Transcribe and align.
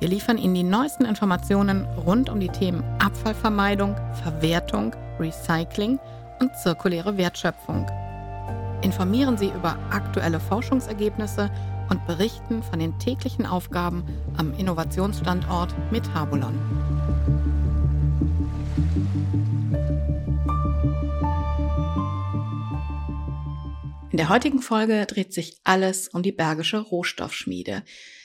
Wir 0.00 0.08
liefern 0.08 0.38
Ihnen 0.38 0.54
die 0.54 0.62
neuesten 0.62 1.04
Informationen 1.04 1.84
rund 1.84 2.30
um 2.30 2.40
die 2.40 2.48
Themen 2.48 2.82
Abfallvermeidung, 3.00 3.96
Verwertung, 4.22 4.96
Recycling 5.18 5.98
und 6.40 6.56
zirkuläre 6.56 7.18
Wertschöpfung. 7.18 7.86
Informieren 8.80 9.36
Sie 9.36 9.48
über 9.48 9.78
aktuelle 9.90 10.40
Forschungsergebnisse 10.40 11.50
und 11.90 12.06
berichten 12.06 12.62
von 12.62 12.78
den 12.78 12.98
täglichen 12.98 13.44
Aufgaben 13.44 14.02
am 14.38 14.54
Innovationsstandort 14.54 15.74
Metabolon. 15.92 16.58
In 24.10 24.16
der 24.16 24.30
heutigen 24.30 24.62
Folge 24.62 25.04
dreht 25.04 25.34
sich 25.34 25.60
alles 25.62 26.08
um 26.08 26.22
die 26.22 26.32
Bergische 26.32 26.78
Rohstoffschmiede. 26.78 27.82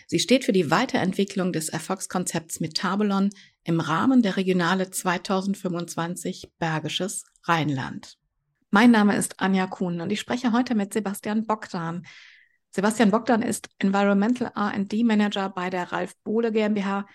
Sie 0.08 0.20
steht 0.20 0.46
für 0.46 0.52
die 0.52 0.70
Weiterentwicklung 0.70 1.52
des 1.52 1.70
Erfolgskonzepts 1.70 2.60
Metabolon 2.60 3.32
im 3.63 3.79
Rahmen 3.79 4.21
der 4.21 4.38
Regionale 4.38 4.91
2025 4.91 6.52
Bergisches 6.60 7.26
Rheinland. 7.43 8.20
Mein 8.70 8.91
Name 8.91 9.16
ist 9.16 9.40
Anja 9.40 9.66
Kuhn 9.66 10.02
und 10.02 10.12
ich 10.12 10.20
spreche 10.20 10.52
heute 10.52 10.76
mit 10.76 10.94
Sebastian 10.94 11.48
Bogdan. 11.48 12.05
Sebastian 12.70 13.10
Bogdan 13.10 13.41
ist 13.41 13.70
Environmental 13.79 14.52
R&D 14.55 15.04
Manager 15.04 15.49
bei 15.49 15.71
der 15.71 15.91
Ralf 15.91 16.16
Bohle 16.24 16.51
GmbH, 16.51 17.07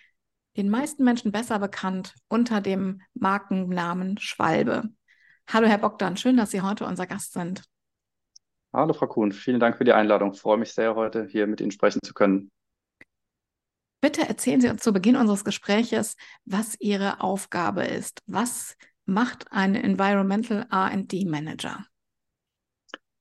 den 0.56 0.68
meisten 0.68 1.04
Menschen 1.04 1.30
besser 1.30 1.60
bekannt 1.60 2.14
unter 2.26 2.60
dem 2.60 3.02
Markennamen 3.14 4.18
Schwalbe. 4.18 4.88
Hallo 5.46 5.68
Herr 5.68 5.78
Bogdan, 5.78 6.16
schön, 6.16 6.36
dass 6.36 6.50
Sie 6.50 6.62
heute 6.62 6.86
unser 6.86 7.06
Gast 7.06 7.34
sind. 7.34 7.62
Hallo 8.72 8.94
Frau 8.94 9.06
Kuhn, 9.06 9.30
vielen 9.30 9.60
Dank 9.60 9.76
für 9.76 9.84
die 9.84 9.92
Einladung. 9.92 10.32
Ich 10.32 10.40
freue 10.40 10.58
mich 10.58 10.72
sehr, 10.72 10.96
heute 10.96 11.26
hier 11.26 11.46
mit 11.46 11.60
Ihnen 11.60 11.70
sprechen 11.70 12.00
zu 12.02 12.14
können. 12.14 12.50
Bitte 14.00 14.22
erzählen 14.22 14.60
Sie 14.60 14.68
uns 14.68 14.82
zu 14.82 14.92
Beginn 14.92 15.16
unseres 15.16 15.44
Gespräches, 15.44 16.16
was 16.46 16.76
Ihre 16.80 17.20
Aufgabe 17.20 17.84
ist. 17.84 18.20
Was 18.26 18.76
macht 19.04 19.52
ein 19.52 19.74
Environmental 19.74 20.66
RD 20.72 21.26
Manager? 21.26 21.84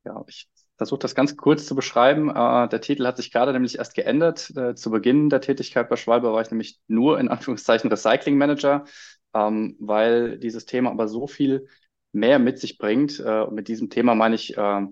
Ja, 0.06 0.24
ich 0.28 0.48
versuche 0.78 1.00
das 1.00 1.16
ganz 1.16 1.36
kurz 1.36 1.66
zu 1.66 1.76
beschreiben. 1.76 2.30
Äh, 2.30 2.70
der 2.70 2.80
Titel 2.80 3.06
hat 3.06 3.18
sich 3.18 3.32
gerade 3.32 3.52
nämlich 3.52 3.78
erst 3.78 3.94
geändert. 3.94 4.52
Äh, 4.56 4.76
zu 4.76 4.90
Beginn 4.90 5.30
der 5.30 5.42
Tätigkeit 5.42 5.90
bei 5.90 5.98
Schwalbe 5.98 6.32
war 6.32 6.42
ich 6.42 6.50
nämlich 6.50 6.80
nur 6.88 7.20
in 7.20 7.28
Anführungszeichen 7.30 7.90
Recycling 7.90 8.38
Manager, 8.38 8.86
ähm, 9.34 9.76
weil 9.80 10.40
dieses 10.40 10.66
Thema 10.66 10.92
aber 10.92 11.10
so 11.10 11.28
viel 11.28 11.68
mehr 12.14 12.40
mit 12.40 12.58
sich 12.58 12.78
bringt. 12.78 13.20
Äh, 13.20 13.42
und 13.42 13.56
mit 13.56 13.68
diesem 13.68 13.90
Thema 13.90 14.16
meine 14.16 14.36
ich 14.36 14.58
äh, 14.58 14.86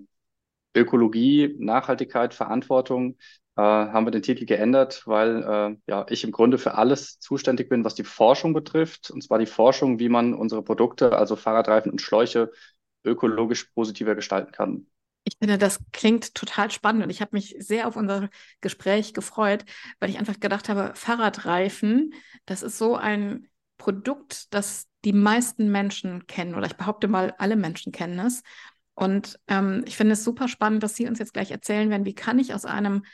Ökologie, 0.76 1.56
Nachhaltigkeit, 1.58 2.34
Verantwortung, 2.34 3.16
haben 3.62 4.06
wir 4.06 4.10
den 4.10 4.22
Titel 4.22 4.46
geändert, 4.46 5.02
weil 5.06 5.42
äh, 5.42 5.76
ja, 5.90 6.06
ich 6.08 6.24
im 6.24 6.32
Grunde 6.32 6.58
für 6.58 6.74
alles 6.74 7.18
zuständig 7.18 7.68
bin, 7.68 7.84
was 7.84 7.94
die 7.94 8.04
Forschung 8.04 8.52
betrifft. 8.52 9.10
Und 9.10 9.22
zwar 9.22 9.38
die 9.38 9.46
Forschung, 9.46 9.98
wie 9.98 10.08
man 10.08 10.34
unsere 10.34 10.62
Produkte, 10.62 11.16
also 11.16 11.36
Fahrradreifen 11.36 11.90
und 11.90 12.00
Schläuche, 12.00 12.50
ökologisch 13.04 13.64
positiver 13.74 14.14
gestalten 14.14 14.52
kann. 14.52 14.86
Ich 15.24 15.36
finde, 15.38 15.58
das 15.58 15.80
klingt 15.92 16.34
total 16.34 16.70
spannend 16.70 17.02
und 17.04 17.10
ich 17.10 17.20
habe 17.20 17.36
mich 17.36 17.56
sehr 17.58 17.86
auf 17.86 17.96
unser 17.96 18.30
Gespräch 18.60 19.12
gefreut, 19.12 19.64
weil 20.00 20.08
ich 20.08 20.18
einfach 20.18 20.40
gedacht 20.40 20.68
habe, 20.68 20.92
Fahrradreifen, 20.94 22.14
das 22.46 22.62
ist 22.62 22.78
so 22.78 22.96
ein 22.96 23.48
Produkt, 23.76 24.52
das 24.54 24.86
die 25.04 25.12
meisten 25.12 25.70
Menschen 25.70 26.26
kennen 26.26 26.54
oder 26.54 26.66
ich 26.66 26.76
behaupte 26.76 27.08
mal, 27.08 27.34
alle 27.38 27.56
Menschen 27.56 27.92
kennen 27.92 28.18
es. 28.20 28.42
Und 28.94 29.38
ähm, 29.48 29.84
ich 29.86 29.96
finde 29.96 30.14
es 30.14 30.24
super 30.24 30.48
spannend, 30.48 30.82
dass 30.82 30.96
Sie 30.96 31.06
uns 31.06 31.18
jetzt 31.18 31.34
gleich 31.34 31.50
erzählen 31.50 31.90
werden, 31.90 32.04
wie 32.04 32.14
kann 32.14 32.38
ich 32.38 32.54
aus 32.54 32.64
einem 32.64 33.04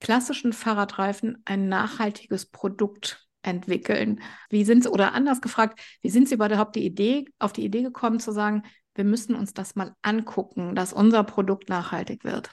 klassischen 0.00 0.52
Fahrradreifen 0.52 1.42
ein 1.44 1.68
nachhaltiges 1.68 2.46
Produkt 2.46 3.26
entwickeln? 3.42 4.20
Wie 4.50 4.64
sind 4.64 4.84
Sie, 4.84 4.90
oder 4.90 5.12
anders 5.14 5.40
gefragt, 5.40 5.80
wie 6.02 6.10
sind 6.10 6.28
Sie 6.28 6.34
überhaupt 6.34 6.76
die 6.76 6.84
Idee, 6.84 7.26
auf 7.38 7.52
die 7.52 7.64
Idee 7.64 7.82
gekommen 7.82 8.20
zu 8.20 8.32
sagen, 8.32 8.62
wir 8.94 9.04
müssen 9.04 9.34
uns 9.34 9.54
das 9.54 9.76
mal 9.76 9.94
angucken, 10.02 10.74
dass 10.74 10.92
unser 10.92 11.24
Produkt 11.24 11.68
nachhaltig 11.68 12.24
wird? 12.24 12.50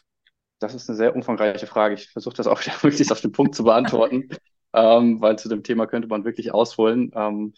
Das 0.59 0.73
ist 0.73 0.89
eine 0.89 0.95
sehr 0.95 1.15
umfangreiche 1.15 1.67
Frage. 1.67 1.95
Ich 1.95 2.09
versuche 2.09 2.35
das 2.35 2.47
auch 2.47 2.61
möglichst 2.83 3.11
auf 3.11 3.21
den 3.21 3.31
Punkt 3.31 3.55
zu 3.55 3.63
beantworten, 3.63 4.29
ähm, 4.73 5.21
weil 5.21 5.37
zu 5.37 5.49
dem 5.49 5.63
Thema 5.63 5.87
könnte 5.87 6.07
man 6.07 6.25
wirklich 6.25 6.53
ausholen. 6.53 7.11
Ähm, 7.15 7.53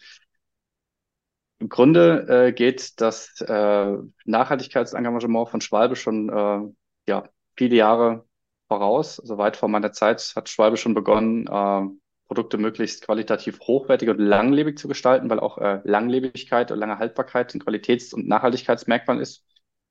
Im 1.58 1.68
Grunde 1.68 2.26
äh, 2.28 2.52
geht 2.52 3.00
das 3.00 3.40
äh, 3.40 3.96
Nachhaltigkeitsengagement 4.24 5.48
von 5.48 5.60
Schwalbe 5.60 5.96
schon 5.96 6.28
äh, 6.28 7.10
ja, 7.10 7.24
viele 7.56 7.76
Jahre 7.76 8.27
voraus. 8.68 9.18
Also 9.20 9.38
weit 9.38 9.56
vor 9.56 9.68
meiner 9.68 9.92
Zeit 9.92 10.32
hat 10.36 10.48
Schwalbe 10.48 10.76
schon 10.76 10.94
begonnen, 10.94 11.46
äh, 11.46 11.82
Produkte 12.28 12.58
möglichst 12.58 13.04
qualitativ 13.04 13.58
hochwertig 13.60 14.10
und 14.10 14.18
langlebig 14.18 14.78
zu 14.78 14.86
gestalten, 14.86 15.30
weil 15.30 15.40
auch 15.40 15.58
äh, 15.58 15.80
Langlebigkeit 15.84 16.70
und 16.70 16.78
lange 16.78 16.98
Haltbarkeit 16.98 17.54
ein 17.54 17.60
Qualitäts- 17.60 18.12
und 18.12 18.28
Nachhaltigkeitsmerkmal 18.28 19.20
ist. 19.20 19.44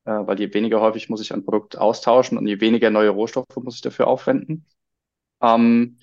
Äh, 0.05 0.11
weil 0.11 0.39
je 0.39 0.53
weniger 0.53 0.79
häufig 0.79 1.09
muss 1.09 1.21
ich 1.21 1.33
ein 1.33 1.43
Produkt 1.43 1.77
austauschen 1.77 2.37
und 2.37 2.47
je 2.47 2.61
weniger 2.61 2.91
neue 2.91 3.09
Rohstoffe 3.09 3.57
muss 3.57 3.75
ich 3.75 3.81
dafür 3.81 4.07
aufwenden. 4.07 4.65
Ähm, 5.41 5.99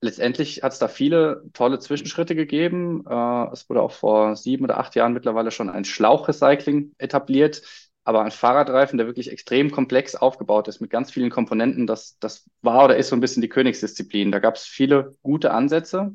letztendlich 0.00 0.62
hat 0.62 0.72
es 0.72 0.78
da 0.80 0.88
viele 0.88 1.44
tolle 1.52 1.78
Zwischenschritte 1.78 2.34
gegeben. 2.34 3.04
Äh, 3.08 3.52
es 3.52 3.68
wurde 3.68 3.82
auch 3.82 3.92
vor 3.92 4.34
sieben 4.36 4.64
oder 4.64 4.78
acht 4.78 4.96
Jahren 4.96 5.12
mittlerweile 5.12 5.52
schon 5.52 5.70
ein 5.70 5.84
Schlauchrecycling 5.84 6.92
etabliert 6.98 7.62
aber 8.04 8.22
ein 8.22 8.30
Fahrradreifen, 8.30 8.98
der 8.98 9.06
wirklich 9.06 9.30
extrem 9.30 9.70
komplex 9.70 10.14
aufgebaut 10.14 10.68
ist 10.68 10.80
mit 10.80 10.90
ganz 10.90 11.10
vielen 11.12 11.30
Komponenten, 11.30 11.86
das, 11.86 12.18
das 12.18 12.48
war 12.60 12.84
oder 12.86 12.96
ist 12.96 13.08
so 13.08 13.16
ein 13.16 13.20
bisschen 13.20 13.42
die 13.42 13.48
Königsdisziplin. 13.48 14.32
Da 14.32 14.38
gab 14.40 14.56
es 14.56 14.64
viele 14.64 15.16
gute 15.22 15.52
Ansätze, 15.52 16.12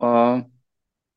äh, 0.00 0.42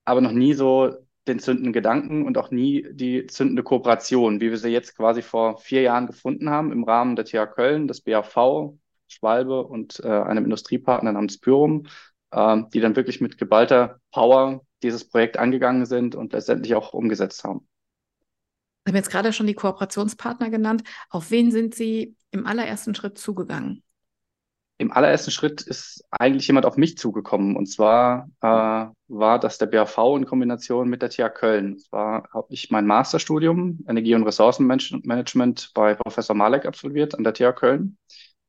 aber 0.05 0.21
noch 0.21 0.31
nie 0.31 0.53
so 0.53 0.93
den 1.27 1.39
zündenden 1.39 1.73
Gedanken 1.73 2.25
und 2.25 2.37
auch 2.37 2.51
nie 2.51 2.87
die 2.91 3.25
zündende 3.27 3.63
Kooperation, 3.63 4.41
wie 4.41 4.51
wir 4.51 4.57
sie 4.57 4.69
jetzt 4.69 4.95
quasi 4.95 5.21
vor 5.23 5.57
vier 5.57 5.81
Jahren 5.81 6.07
gefunden 6.07 6.49
haben 6.49 6.71
im 6.71 6.83
Rahmen 6.83 7.15
der 7.15 7.25
TH 7.25 7.47
Köln, 7.47 7.87
des 7.87 8.01
BAV, 8.01 8.75
Schwalbe 9.07 9.65
und 9.65 9.99
äh, 10.03 10.07
einem 10.07 10.45
Industriepartner 10.45 11.11
namens 11.11 11.39
Pyrum, 11.39 11.87
äh, 12.31 12.57
die 12.73 12.79
dann 12.79 12.95
wirklich 12.95 13.21
mit 13.21 13.37
geballter 13.37 13.99
Power 14.11 14.61
dieses 14.83 15.07
Projekt 15.09 15.37
angegangen 15.37 15.85
sind 15.85 16.15
und 16.15 16.33
letztendlich 16.33 16.75
auch 16.75 16.93
umgesetzt 16.93 17.43
haben. 17.43 17.67
Sie 18.85 18.91
haben 18.91 18.97
jetzt 18.97 19.09
gerade 19.09 19.33
schon 19.33 19.47
die 19.47 19.55
Kooperationspartner 19.55 20.51
genannt. 20.51 20.83
Auf 21.09 21.31
wen 21.31 21.51
sind 21.51 21.73
Sie 21.73 22.15
im 22.29 22.45
allerersten 22.45 22.93
Schritt 22.93 23.17
zugegangen? 23.17 23.81
Im 24.77 24.91
allerersten 24.91 25.31
Schritt 25.31 25.61
ist 25.61 26.03
eigentlich 26.11 26.45
jemand 26.45 26.67
auf 26.67 26.77
mich 26.77 26.95
zugekommen. 26.95 27.55
Und 27.55 27.65
zwar 27.65 28.29
äh, 28.41 28.85
war 29.07 29.39
das 29.39 29.57
der 29.57 29.65
BAV 29.65 29.97
in 30.17 30.25
Kombination 30.27 30.87
mit 30.87 31.01
der 31.01 31.09
TH 31.09 31.33
Köln. 31.33 31.79
Zwar 31.79 32.29
habe 32.31 32.47
ich 32.49 32.69
mein 32.69 32.85
Masterstudium 32.85 33.79
Energie- 33.87 34.13
und 34.13 34.23
Ressourcenmanagement 34.23 35.71
bei 35.73 35.95
Professor 35.95 36.35
Malek 36.35 36.67
absolviert 36.67 37.15
an 37.15 37.23
der 37.23 37.33
TH 37.33 37.53
Köln 37.55 37.97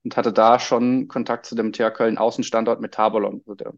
und 0.04 0.16
hatte 0.18 0.32
da 0.34 0.58
schon 0.58 1.08
Kontakt 1.08 1.46
zu 1.46 1.54
dem 1.54 1.72
TH 1.72 1.94
Köln 1.94 2.18
Außenstandort 2.18 2.82
Metabolon, 2.82 3.40
also 3.46 3.54
der 3.54 3.72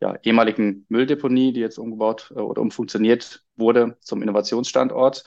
ja, 0.00 0.16
ehemaligen 0.22 0.84
Mülldeponie, 0.90 1.54
die 1.54 1.60
jetzt 1.60 1.78
umgebaut 1.78 2.32
äh, 2.36 2.40
oder 2.40 2.60
umfunktioniert 2.60 3.44
wurde 3.56 3.96
zum 4.00 4.20
Innovationsstandort. 4.20 5.24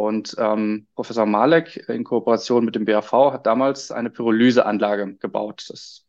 Und 0.00 0.34
ähm, 0.38 0.86
Professor 0.94 1.26
Malek 1.26 1.86
in 1.90 2.04
Kooperation 2.04 2.64
mit 2.64 2.74
dem 2.74 2.86
BAV 2.86 3.12
hat 3.34 3.44
damals 3.44 3.92
eine 3.92 4.08
Pyrolyseanlage 4.08 5.16
gebaut. 5.16 5.66
Das 5.68 6.06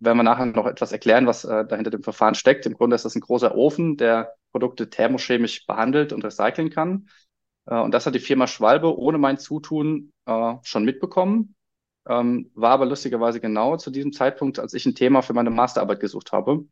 werden 0.00 0.18
wir 0.18 0.24
nachher 0.24 0.46
noch 0.46 0.66
etwas 0.66 0.90
erklären, 0.90 1.24
was 1.24 1.44
äh, 1.44 1.64
dahinter 1.64 1.92
dem 1.92 2.02
Verfahren 2.02 2.34
steckt. 2.34 2.66
Im 2.66 2.74
Grunde 2.74 2.96
ist 2.96 3.04
das 3.04 3.14
ein 3.14 3.20
großer 3.20 3.54
Ofen, 3.54 3.96
der 3.96 4.34
Produkte 4.50 4.90
thermochemisch 4.90 5.66
behandelt 5.68 6.12
und 6.12 6.24
recyceln 6.24 6.70
kann. 6.70 7.08
Äh, 7.66 7.78
und 7.78 7.92
das 7.92 8.06
hat 8.06 8.16
die 8.16 8.20
Firma 8.20 8.48
Schwalbe 8.48 8.98
ohne 8.98 9.18
mein 9.18 9.38
Zutun 9.38 10.12
äh, 10.26 10.54
schon 10.64 10.84
mitbekommen. 10.84 11.54
Ähm, 12.08 12.50
war 12.54 12.72
aber 12.72 12.86
lustigerweise 12.86 13.38
genau 13.40 13.76
zu 13.76 13.92
diesem 13.92 14.12
Zeitpunkt, 14.12 14.58
als 14.58 14.74
ich 14.74 14.84
ein 14.84 14.96
Thema 14.96 15.22
für 15.22 15.32
meine 15.32 15.50
Masterarbeit 15.50 16.00
gesucht 16.00 16.32
habe. 16.32 16.64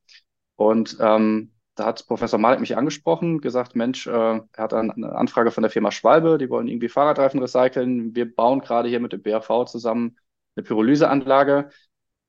Und 0.56 0.96
ähm, 0.98 1.53
da 1.74 1.86
hat 1.86 2.06
Professor 2.06 2.38
Malik 2.38 2.60
mich 2.60 2.76
angesprochen, 2.76 3.40
gesagt, 3.40 3.74
Mensch, 3.74 4.06
äh, 4.06 4.10
er 4.10 4.44
hat 4.56 4.74
eine 4.74 5.14
Anfrage 5.14 5.50
von 5.50 5.62
der 5.62 5.70
Firma 5.70 5.90
Schwalbe, 5.90 6.38
die 6.38 6.48
wollen 6.48 6.68
irgendwie 6.68 6.88
Fahrradreifen 6.88 7.40
recyceln. 7.40 8.14
Wir 8.14 8.32
bauen 8.32 8.60
gerade 8.60 8.88
hier 8.88 9.00
mit 9.00 9.12
dem 9.12 9.22
BAV 9.22 9.66
zusammen 9.66 10.16
eine 10.56 10.64
Pyrolyseanlage. 10.64 11.70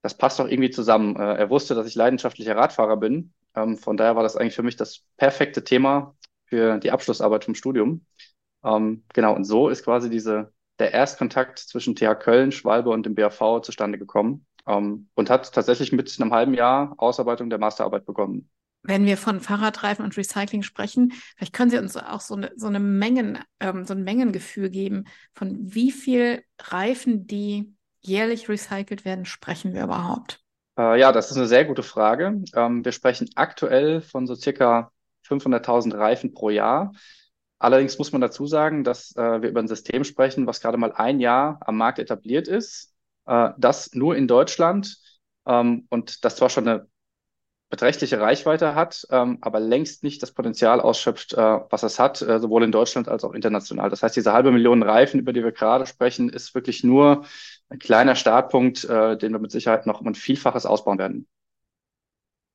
Das 0.02 0.16
passt 0.16 0.38
doch 0.40 0.48
irgendwie 0.48 0.70
zusammen. 0.70 1.16
Äh, 1.16 1.34
er 1.36 1.50
wusste, 1.50 1.74
dass 1.74 1.86
ich 1.86 1.94
leidenschaftlicher 1.94 2.56
Radfahrer 2.56 2.96
bin. 2.96 3.32
Ähm, 3.54 3.76
von 3.76 3.96
daher 3.96 4.16
war 4.16 4.22
das 4.22 4.36
eigentlich 4.36 4.56
für 4.56 4.62
mich 4.62 4.76
das 4.76 5.04
perfekte 5.16 5.64
Thema, 5.64 6.16
für 6.46 6.78
die 6.78 6.90
Abschlussarbeit 6.90 7.44
vom 7.44 7.54
Studium. 7.54 8.04
Ähm, 8.64 9.04
genau, 9.14 9.34
und 9.34 9.44
so 9.44 9.68
ist 9.68 9.84
quasi 9.84 10.10
diese, 10.10 10.52
der 10.78 10.92
Erstkontakt 10.92 11.58
zwischen 11.58 11.94
TH 11.94 12.16
Köln, 12.16 12.52
Schwalbe 12.52 12.90
und 12.90 13.06
dem 13.06 13.14
BAV 13.14 13.62
zustande 13.62 13.98
gekommen 13.98 14.46
ähm, 14.66 15.08
und 15.14 15.30
hat 15.30 15.52
tatsächlich 15.52 15.92
mit 15.92 16.14
einem 16.20 16.32
halben 16.32 16.54
Jahr 16.54 16.94
Ausarbeitung 16.98 17.50
der 17.50 17.58
Masterarbeit 17.58 18.06
begonnen. 18.06 18.50
Wenn 18.86 19.04
wir 19.04 19.16
von 19.16 19.40
Fahrradreifen 19.40 20.04
und 20.04 20.16
Recycling 20.16 20.62
sprechen, 20.62 21.12
vielleicht 21.36 21.52
können 21.52 21.70
Sie 21.70 21.78
uns 21.78 21.96
auch 21.96 22.20
so 22.20 22.34
eine, 22.34 22.52
so 22.56 22.66
eine 22.66 22.80
Mengen, 22.80 23.38
ähm, 23.60 23.84
so 23.84 23.94
ein 23.94 24.04
Mengengefühl 24.04 24.70
geben, 24.70 25.04
von 25.34 25.56
wie 25.60 25.90
viel 25.90 26.42
Reifen, 26.60 27.26
die 27.26 27.74
jährlich 28.00 28.48
recycelt 28.48 29.04
werden, 29.04 29.24
sprechen 29.24 29.74
wir 29.74 29.84
überhaupt? 29.84 30.40
Äh, 30.78 31.00
ja, 31.00 31.12
das 31.12 31.30
ist 31.30 31.36
eine 31.36 31.46
sehr 31.46 31.64
gute 31.64 31.82
Frage. 31.82 32.42
Ähm, 32.54 32.84
wir 32.84 32.92
sprechen 32.92 33.28
aktuell 33.34 34.00
von 34.00 34.26
so 34.26 34.34
circa 34.34 34.92
500.000 35.26 35.96
Reifen 35.96 36.32
pro 36.34 36.50
Jahr. 36.50 36.92
Allerdings 37.58 37.98
muss 37.98 38.12
man 38.12 38.20
dazu 38.20 38.46
sagen, 38.46 38.84
dass 38.84 39.16
äh, 39.16 39.42
wir 39.42 39.48
über 39.48 39.60
ein 39.60 39.68
System 39.68 40.04
sprechen, 40.04 40.46
was 40.46 40.60
gerade 40.60 40.76
mal 40.76 40.92
ein 40.92 41.20
Jahr 41.20 41.58
am 41.62 41.76
Markt 41.76 41.98
etabliert 41.98 42.48
ist. 42.48 42.94
Äh, 43.26 43.50
das 43.56 43.94
nur 43.94 44.16
in 44.16 44.28
Deutschland 44.28 44.98
ähm, 45.46 45.86
und 45.88 46.24
das 46.24 46.36
zwar 46.36 46.50
schon 46.50 46.68
eine 46.68 46.88
beträchtliche 47.68 48.20
Reichweite 48.20 48.74
hat, 48.74 49.06
ähm, 49.10 49.38
aber 49.40 49.58
längst 49.58 50.04
nicht 50.04 50.22
das 50.22 50.32
Potenzial 50.32 50.80
ausschöpft, 50.80 51.32
äh, 51.32 51.36
was 51.36 51.82
es 51.82 51.98
hat, 51.98 52.22
äh, 52.22 52.38
sowohl 52.38 52.62
in 52.62 52.70
Deutschland 52.70 53.08
als 53.08 53.24
auch 53.24 53.32
international. 53.32 53.90
Das 53.90 54.02
heißt, 54.02 54.14
diese 54.14 54.32
halbe 54.32 54.52
Million 54.52 54.82
Reifen, 54.82 55.18
über 55.18 55.32
die 55.32 55.42
wir 55.42 55.52
gerade 55.52 55.86
sprechen, 55.86 56.28
ist 56.28 56.54
wirklich 56.54 56.84
nur 56.84 57.24
ein 57.68 57.78
kleiner 57.80 58.14
Startpunkt, 58.14 58.84
äh, 58.84 59.16
den 59.18 59.32
wir 59.32 59.40
mit 59.40 59.50
Sicherheit 59.50 59.86
noch 59.86 60.00
um 60.00 60.06
ein 60.06 60.14
Vielfaches 60.14 60.64
ausbauen 60.64 60.98
werden. 60.98 61.26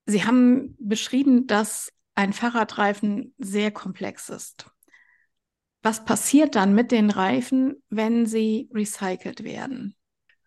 Sie 0.06 0.26
haben 0.26 0.76
beschrieben, 0.80 1.46
dass 1.46 1.92
ein 2.16 2.34
Fahrradreifen 2.34 3.34
sehr 3.38 3.72
komplex 3.72 4.30
ist. 4.30 4.66
Was 5.84 6.06
passiert 6.06 6.56
dann 6.56 6.74
mit 6.74 6.92
den 6.92 7.10
Reifen, 7.10 7.82
wenn 7.90 8.26
sie 8.26 8.70
recycelt 8.74 9.44
werden? 9.44 9.96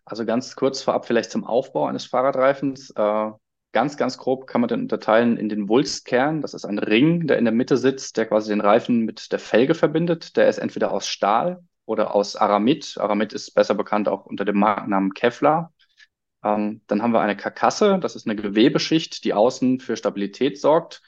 Also 0.05 0.25
ganz 0.25 0.55
kurz 0.55 0.81
vorab 0.81 1.05
vielleicht 1.05 1.31
zum 1.31 1.43
Aufbau 1.43 1.87
eines 1.87 2.05
Fahrradreifens. 2.05 2.91
Äh, 2.91 3.31
ganz, 3.75 3.97
ganz 3.97 4.17
grob 4.17 4.47
kann 4.47 4.61
man 4.61 4.69
den 4.69 4.83
unterteilen 4.83 5.35
in 5.35 5.49
den 5.49 5.67
Wulstkern. 5.67 6.41
Das 6.41 6.53
ist 6.53 6.63
ein 6.63 6.79
Ring, 6.79 7.27
der 7.27 7.37
in 7.37 7.43
der 7.43 7.53
Mitte 7.53 7.75
sitzt, 7.75 8.15
der 8.15 8.25
quasi 8.25 8.49
den 8.49 8.61
Reifen 8.61 9.01
mit 9.01 9.33
der 9.33 9.39
Felge 9.39 9.75
verbindet. 9.75 10.37
Der 10.37 10.47
ist 10.47 10.59
entweder 10.59 10.93
aus 10.93 11.09
Stahl 11.09 11.61
oder 11.85 12.15
aus 12.15 12.37
Aramid. 12.37 12.95
Aramid 12.97 13.33
ist 13.33 13.53
besser 13.53 13.75
bekannt 13.75 14.07
auch 14.07 14.25
unter 14.25 14.45
dem 14.45 14.57
Markennamen 14.59 15.13
Kevlar. 15.13 15.73
Ähm, 16.41 16.83
dann 16.87 17.01
haben 17.01 17.11
wir 17.11 17.19
eine 17.19 17.35
Karkasse. 17.35 17.99
Das 17.99 18.15
ist 18.15 18.25
eine 18.25 18.37
Gewebeschicht, 18.37 19.25
die 19.25 19.33
außen 19.33 19.81
für 19.81 19.97
Stabilität 19.97 20.57
sorgt. 20.57 21.01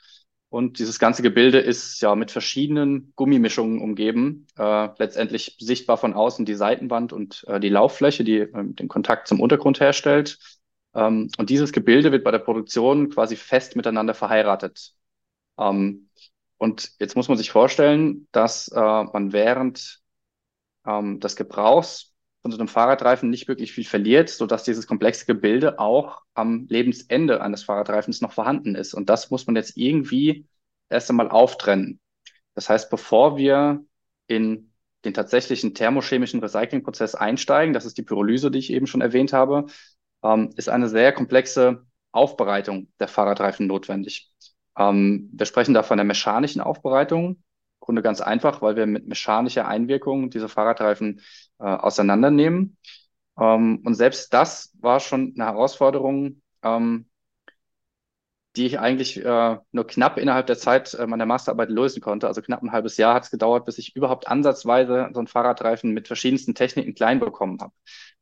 Und 0.50 0.80
dieses 0.80 1.00
ganze 1.00 1.22
Gebilde 1.22 1.60
ist 1.60 2.02
ja 2.02 2.16
mit 2.16 2.32
verschiedenen 2.32 3.14
Gummimischungen 3.16 3.80
umgeben. 3.80 4.46
Äh, 4.58 4.90
letztendlich 4.98 5.56
sichtbar 5.58 5.96
von 5.96 6.14
außen 6.14 6.44
die 6.44 6.56
Seitenwand 6.56 7.14
und 7.14 7.46
äh, 7.48 7.62
die 7.62 7.70
Lauffläche, 7.70 8.26
die 8.26 8.40
äh, 8.40 8.50
den 8.54 8.90
Kontakt 8.90 9.30
zum 9.30 9.40
Untergrund 9.40 9.80
herstellt. 9.80 10.38
Ähm, 10.98 11.30
und 11.38 11.50
dieses 11.50 11.72
Gebilde 11.72 12.12
wird 12.12 12.24
bei 12.26 12.32
der 12.32 12.40
Produktion 12.40 13.10
quasi 13.10 13.36
fest 13.38 13.76
miteinander 13.76 14.14
verheiratet. 14.14 14.94
Ähm, 15.58 16.10
und 16.58 16.92
jetzt 17.00 17.16
muss 17.16 17.30
man 17.30 17.38
sich 17.38 17.52
vorstellen, 17.52 18.28
dass 18.32 18.68
äh, 18.70 18.80
man 18.80 19.32
während 19.32 20.02
ähm, 20.86 21.20
des 21.20 21.36
Gebrauchs 21.36 22.14
von 22.42 22.52
so 22.52 22.58
einem 22.58 22.68
Fahrradreifen 22.68 23.30
nicht 23.30 23.48
wirklich 23.48 23.74
viel 23.74 23.86
verliert, 23.86 24.30
so 24.30 24.48
dass 24.48 24.64
dieses 24.64 24.88
komplexe 24.88 25.26
Gebilde 25.26 25.80
auch 25.80 26.24
am 26.34 26.66
Lebensende 26.70 27.42
eines 27.42 27.64
Fahrradreifens 27.64 28.22
noch 28.22 28.34
vorhanden 28.34 28.76
ist. 28.76 28.94
Und 28.94 29.10
das 29.10 29.30
muss 29.30 29.46
man 29.46 29.56
jetzt 29.56 29.78
irgendwie 29.78 30.48
erst 30.90 31.10
einmal 31.10 31.30
auftrennen. 31.30 32.00
Das 32.56 32.70
heißt, 32.70 32.90
bevor 32.90 33.38
wir 33.38 33.86
in 34.28 34.74
den 35.06 35.14
tatsächlichen 35.14 35.76
thermochemischen 35.76 36.40
Recyclingprozess 36.40 37.14
einsteigen, 37.14 37.74
das 37.74 37.86
ist 37.86 37.98
die 37.98 38.04
Pyrolyse, 38.04 38.50
die 38.50 38.60
ich 38.60 38.72
eben 38.74 38.88
schon 38.88 39.02
erwähnt 39.02 39.32
habe, 39.32 39.68
ähm, 40.28 40.50
ist 40.56 40.70
eine 40.70 40.90
sehr 40.90 41.14
komplexe 41.14 41.86
Aufbereitung 42.12 42.88
der 43.00 43.08
Fahrradreifen 43.08 43.68
notwendig. 43.68 44.32
Ähm, 44.78 45.30
wir 45.34 45.46
sprechen 45.46 45.74
da 45.74 45.84
von 45.84 45.98
der 45.98 46.06
mechanischen 46.06 46.62
Aufbereitung. 46.62 47.44
Grunde 47.80 48.02
ganz 48.02 48.22
einfach, 48.22 48.62
weil 48.62 48.76
wir 48.76 48.86
mit 48.86 49.08
mechanischer 49.08 49.68
Einwirkung 49.68 50.30
diese 50.30 50.50
Fahrradreifen 50.50 51.22
äh, 51.60 51.64
auseinandernehmen. 51.64 52.78
Ähm, 53.40 53.82
und 53.86 53.94
selbst 53.96 54.34
das 54.34 54.74
war 54.80 55.00
schon 55.00 55.34
eine 55.36 55.46
Herausforderung, 55.46 56.42
ähm, 56.64 57.08
die 58.56 58.66
ich 58.66 58.80
eigentlich 58.80 59.24
äh, 59.24 59.58
nur 59.72 59.88
knapp 59.88 60.18
innerhalb 60.18 60.48
der 60.48 60.58
Zeit 60.58 60.94
äh, 60.96 61.06
meiner 61.06 61.28
Masterarbeit 61.28 61.70
lösen 61.70 62.02
konnte. 62.02 62.28
Also 62.28 62.42
knapp 62.42 62.64
ein 62.64 62.72
halbes 62.72 62.98
Jahr 62.98 63.14
hat 63.14 63.24
es 63.26 63.32
gedauert, 63.32 63.66
bis 63.66 63.78
ich 63.78 63.96
überhaupt 63.96 64.28
ansatzweise 64.28 65.10
so 65.14 65.20
einen 65.20 65.28
Fahrradreifen 65.28 65.92
mit 65.94 66.08
verschiedensten 66.08 66.56
Techniken 66.56 66.96
klein 66.96 67.20
bekommen 67.20 67.60
habe. 67.62 67.74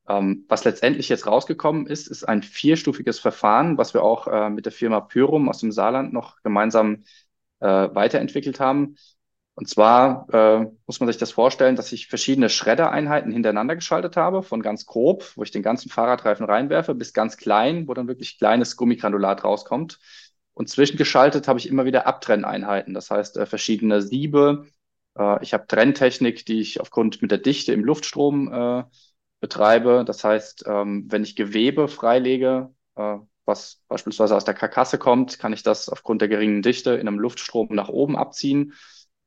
Ähm, 0.08 0.46
was 0.48 0.64
letztendlich 0.64 1.10
jetzt 1.10 1.28
rausgekommen 1.28 1.88
ist, 1.88 2.08
ist 2.08 2.24
ein 2.24 2.44
vierstufiges 2.44 3.20
Verfahren, 3.20 3.78
was 3.78 3.94
wir 3.94 4.04
auch 4.04 4.28
äh, 4.28 4.50
mit 4.50 4.66
der 4.66 4.72
Firma 4.72 5.02
Pyrum 5.02 5.50
aus 5.50 5.60
dem 5.60 5.72
Saarland 5.72 6.14
noch 6.14 6.42
gemeinsam 6.44 7.04
äh, 7.60 7.68
weiterentwickelt 7.68 8.60
haben. 8.60 8.96
Und 9.56 9.70
zwar 9.70 10.28
äh, 10.34 10.68
muss 10.86 11.00
man 11.00 11.08
sich 11.08 11.18
das 11.18 11.32
vorstellen, 11.32 11.78
dass 11.78 11.94
ich 11.94 12.08
verschiedene 12.08 12.50
Schreddereinheiten 12.50 13.32
hintereinander 13.32 13.76
geschaltet 13.76 14.18
habe, 14.18 14.44
von 14.44 14.62
ganz 14.62 14.86
grob, 14.86 15.32
wo 15.38 15.44
ich 15.44 15.52
den 15.52 15.64
ganzen 15.64 15.90
Fahrradreifen 15.90 16.46
reinwerfe, 16.46 16.94
bis 16.94 17.14
ganz 17.14 17.38
klein, 17.38 17.88
wo 17.88 17.94
dann 17.94 18.10
wirklich 18.10 18.38
kleines 18.38 18.76
Gummigranulat 18.76 19.46
rauskommt. 19.46 20.00
Und 20.54 20.70
zwischengeschaltet 20.70 21.48
habe 21.48 21.60
ich 21.60 21.70
immer 21.70 21.86
wieder 21.86 22.06
Abtrenneinheiten, 22.06 22.94
das 22.94 23.10
heißt 23.10 23.38
äh, 23.38 23.46
verschiedene 23.46 24.02
Siebe. 24.02 24.66
Äh, 25.18 25.42
ich 25.42 25.54
habe 25.54 25.68
Trenntechnik, 25.68 26.46
die 26.46 26.60
ich 26.60 26.82
aufgrund 26.82 27.22
mit 27.22 27.32
der 27.32 27.38
Dichte 27.38 27.72
im 27.74 27.84
Luftstrom 27.86 28.52
äh, 28.54 28.84
betreibe. 29.46 30.04
Das 30.06 30.24
heißt, 30.24 30.66
ähm, 30.68 31.06
wenn 31.08 31.24
ich 31.24 31.36
Gewebe 31.36 31.88
freilege, 31.88 32.74
äh, 32.96 33.18
was 33.46 33.84
beispielsweise 33.88 34.36
aus 34.36 34.44
der 34.44 34.56
Karkasse 34.56 34.98
kommt, 34.98 35.38
kann 35.38 35.54
ich 35.54 35.62
das 35.62 35.88
aufgrund 35.88 36.22
der 36.22 36.30
geringen 36.30 36.64
Dichte 36.64 36.96
in 36.96 37.08
einem 37.08 37.20
Luftstrom 37.20 37.68
nach 37.70 37.90
oben 37.90 38.18
abziehen 38.18 38.74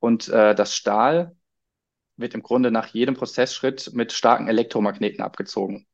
und 0.01 0.29
äh, 0.29 0.57
das 0.57 0.75
Stahl 0.75 1.37
wird 2.17 2.35
im 2.35 2.43
Grunde 2.43 2.73
nach 2.73 2.89
jedem 2.89 3.15
Prozessschritt 3.15 3.93
mit 3.95 4.11
starken 4.13 4.49
Elektromagneten 4.49 5.23
abgezogen, 5.23 5.87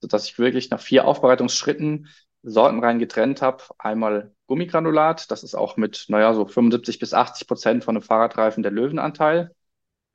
sodass 0.00 0.24
ich 0.24 0.40
wirklich 0.40 0.70
nach 0.70 0.80
vier 0.80 1.06
Aufbereitungsschritten 1.06 2.08
sortenrein 2.42 2.98
getrennt 2.98 3.42
habe. 3.42 3.62
Einmal 3.78 4.34
Gummigranulat, 4.48 5.30
das 5.30 5.44
ist 5.44 5.54
auch 5.54 5.76
mit, 5.76 6.06
naja, 6.08 6.34
so 6.34 6.46
75 6.46 6.98
bis 6.98 7.14
80 7.14 7.46
Prozent 7.46 7.84
von 7.84 7.94
einem 7.94 8.02
Fahrradreifen 8.02 8.64
der 8.64 8.72
Löwenanteil. 8.72 9.54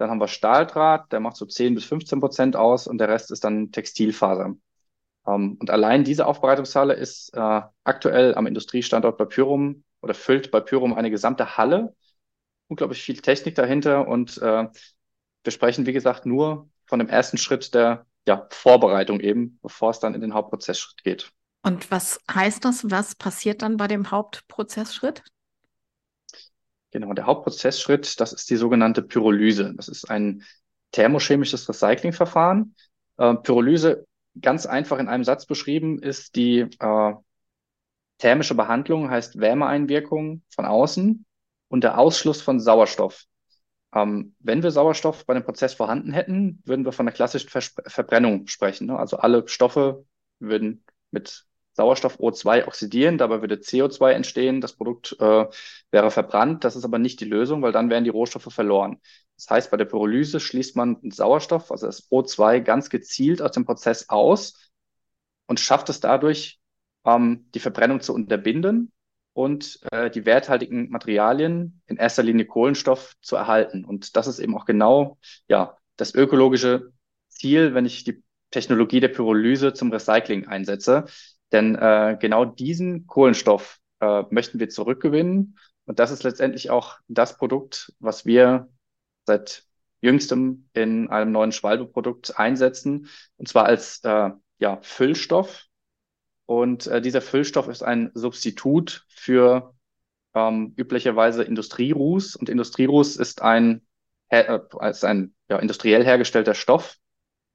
Dann 0.03 0.09
haben 0.09 0.19
wir 0.19 0.27
Stahldraht, 0.27 1.13
der 1.13 1.21
macht 1.21 1.37
so 1.37 1.45
10 1.45 1.75
bis 1.75 1.85
15 1.85 2.19
Prozent 2.19 2.55
aus 2.57 2.87
und 2.87 2.97
der 2.97 3.07
Rest 3.07 3.31
ist 3.31 3.45
dann 3.45 3.71
Textilfaser. 3.71 4.53
Um, 5.25 5.55
und 5.55 5.69
allein 5.69 6.03
diese 6.03 6.25
Aufbereitungshalle 6.25 6.93
ist 6.93 7.33
äh, 7.33 7.61
aktuell 7.85 8.35
am 8.35 8.45
Industriestandort 8.45 9.17
bei 9.17 9.23
Pyrum 9.23 9.85
oder 10.01 10.13
füllt 10.13 10.51
bei 10.51 10.59
Pyrum 10.59 10.93
eine 10.93 11.09
gesamte 11.09 11.55
Halle 11.55 11.95
unglaublich 12.67 13.01
viel 13.01 13.21
Technik 13.21 13.55
dahinter 13.55 14.05
und 14.07 14.37
äh, 14.39 14.67
wir 15.43 15.51
sprechen, 15.51 15.85
wie 15.85 15.93
gesagt, 15.93 16.25
nur 16.25 16.69
von 16.85 16.99
dem 16.99 17.07
ersten 17.07 17.37
Schritt 17.37 17.73
der 17.73 18.05
ja, 18.27 18.45
Vorbereitung 18.49 19.21
eben, 19.21 19.59
bevor 19.61 19.91
es 19.91 19.99
dann 19.99 20.15
in 20.15 20.21
den 20.21 20.33
Hauptprozessschritt 20.33 21.03
geht. 21.05 21.31
Und 21.63 21.91
was 21.91 22.19
heißt 22.29 22.65
das? 22.65 22.91
Was 22.91 23.15
passiert 23.15 23.61
dann 23.61 23.77
bei 23.77 23.87
dem 23.87 24.11
Hauptprozessschritt? 24.11 25.23
Genau, 26.93 27.11
der 27.13 27.25
Hauptprozessschritt, 27.25 28.19
das 28.19 28.33
ist 28.33 28.51
die 28.51 28.55
sogenannte 28.55 29.01
Pyrolyse. 29.01 29.73
Das 29.75 29.87
ist 29.87 30.11
ein 30.11 30.43
thermochemisches 30.91 31.67
Recyclingverfahren. 31.67 32.75
Äh, 33.17 33.33
Pyrolyse, 33.33 34.05
ganz 34.39 34.67
einfach 34.67 34.99
in 34.99 35.07
einem 35.07 35.23
Satz 35.23 35.47
beschrieben, 35.47 35.97
ist 35.97 36.35
die 36.35 36.59
äh, 36.59 37.13
thermische 38.19 38.53
Behandlung, 38.53 39.09
heißt 39.09 39.39
Wärmeeinwirkung 39.39 40.43
von 40.53 40.65
außen 40.65 41.25
und 41.67 41.83
der 41.83 41.97
Ausschluss 41.97 42.43
von 42.43 42.59
Sauerstoff. 42.59 43.23
Ähm, 43.95 44.35
wenn 44.37 44.61
wir 44.61 44.69
Sauerstoff 44.69 45.25
bei 45.25 45.33
dem 45.33 45.43
Prozess 45.43 45.73
vorhanden 45.73 46.13
hätten, 46.13 46.61
würden 46.63 46.85
wir 46.85 46.91
von 46.91 47.07
einer 47.07 47.15
klassischen 47.15 47.49
Verbrennung 47.49 48.45
sprechen. 48.45 48.85
Ne? 48.85 48.99
Also 48.99 49.17
alle 49.17 49.47
Stoffe 49.47 50.05
würden 50.37 50.83
mit 51.09 51.47
Sauerstoff 51.73 52.19
O2 52.19 52.67
oxidieren, 52.67 53.17
dabei 53.17 53.41
würde 53.41 53.55
CO2 53.55 54.11
entstehen, 54.11 54.61
das 54.61 54.73
Produkt 54.73 55.15
äh, 55.19 55.45
wäre 55.91 56.11
verbrannt. 56.11 56.63
Das 56.63 56.75
ist 56.75 56.85
aber 56.85 56.99
nicht 56.99 57.19
die 57.19 57.25
Lösung, 57.25 57.61
weil 57.61 57.71
dann 57.71 57.89
wären 57.89 58.03
die 58.03 58.09
Rohstoffe 58.09 58.53
verloren. 58.53 58.99
Das 59.35 59.49
heißt, 59.49 59.71
bei 59.71 59.77
der 59.77 59.85
Pyrolyse 59.85 60.39
schließt 60.39 60.75
man 60.75 60.97
Sauerstoff, 61.09 61.71
also 61.71 61.87
das 61.87 62.09
O2, 62.11 62.59
ganz 62.61 62.89
gezielt 62.89 63.41
aus 63.41 63.51
dem 63.51 63.65
Prozess 63.65 64.09
aus 64.09 64.71
und 65.47 65.59
schafft 65.59 65.89
es 65.89 65.99
dadurch, 65.99 66.59
ähm, 67.05 67.49
die 67.53 67.59
Verbrennung 67.59 68.01
zu 68.01 68.13
unterbinden 68.13 68.91
und 69.33 69.79
äh, 69.91 70.09
die 70.11 70.25
werthaltigen 70.25 70.89
Materialien, 70.89 71.81
in 71.87 71.97
erster 71.97 72.23
Linie 72.23 72.45
Kohlenstoff, 72.45 73.15
zu 73.21 73.35
erhalten. 73.35 73.83
Und 73.83 74.15
das 74.15 74.27
ist 74.27 74.39
eben 74.39 74.55
auch 74.55 74.65
genau 74.65 75.17
ja, 75.47 75.77
das 75.97 76.13
ökologische 76.13 76.91
Ziel, 77.29 77.73
wenn 77.73 77.85
ich 77.85 78.03
die 78.03 78.23
Technologie 78.51 78.99
der 78.99 79.07
Pyrolyse 79.09 79.73
zum 79.73 79.91
Recycling 79.91 80.47
einsetze. 80.47 81.05
Denn 81.53 81.75
äh, 81.75 82.17
genau 82.19 82.45
diesen 82.45 83.07
Kohlenstoff 83.07 83.79
äh, 84.01 84.23
möchten 84.31 84.59
wir 84.59 84.69
zurückgewinnen 84.69 85.57
Und 85.85 85.99
das 85.99 86.11
ist 86.11 86.23
letztendlich 86.23 86.69
auch 86.69 86.97
das 87.07 87.37
Produkt, 87.37 87.93
was 87.99 88.25
wir 88.25 88.69
seit 89.25 89.63
jüngstem 90.01 90.67
in 90.73 91.09
einem 91.09 91.31
neuen 91.31 91.53
Schwalbe-Produkt 91.53 92.37
einsetzen, 92.37 93.07
und 93.37 93.47
zwar 93.47 93.65
als 93.65 94.03
äh, 94.03 94.31
ja, 94.59 94.79
Füllstoff. 94.81 95.65
Und 96.45 96.87
äh, 96.87 97.01
dieser 97.01 97.21
Füllstoff 97.21 97.69
ist 97.69 97.83
ein 97.83 98.11
Substitut 98.13 99.05
für 99.07 99.73
ähm, 100.33 100.73
üblicherweise 100.75 101.43
Industrieruß. 101.43 102.35
Und 102.35 102.49
Industrieruß 102.49 103.15
ist 103.17 103.41
ein, 103.41 103.85
äh, 104.29 104.59
ist 104.89 105.05
ein 105.05 105.33
ja, 105.49 105.59
industriell 105.59 106.03
hergestellter 106.03 106.53
Stoff 106.53 106.97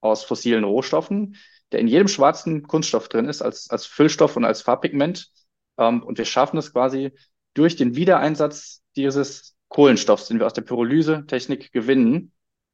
aus 0.01 0.25
fossilen 0.25 0.65
Rohstoffen, 0.65 1.37
der 1.73 1.81
in 1.81 1.89
jedem 1.89 2.09
schwarzen 2.09 2.67
Kunststoff 2.67 3.09
drin 3.09 3.29
ist, 3.29 3.43
als, 3.43 3.71
als 3.71 3.87
Füllstoff 3.87 4.37
und 4.37 4.45
als 4.45 4.63
Farbpigment. 4.63 5.31
Ähm, 5.77 6.03
und 6.03 6.19
wir 6.19 6.25
schaffen 6.25 6.59
es 6.59 6.73
quasi 6.73 7.13
durch 7.55 7.77
den 7.77 7.97
Wiedereinsatz 7.97 8.83
dieses 8.97 9.57
Kohlenstoffs, 9.69 10.29
den 10.29 10.39
wir 10.39 10.47
aus 10.47 10.55
der 10.55 10.63
Pyrolyse-Technik 10.63 11.73
gewinnen, 11.73 12.33